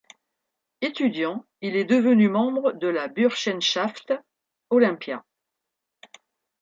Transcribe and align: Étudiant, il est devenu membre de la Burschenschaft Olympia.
Étudiant, 0.81 1.45
il 1.61 1.75
est 1.75 1.85
devenu 1.85 2.27
membre 2.27 2.71
de 2.71 2.87
la 2.87 3.07
Burschenschaft 3.07 4.11
Olympia. 4.71 5.23